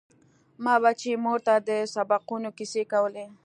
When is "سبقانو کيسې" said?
1.95-2.83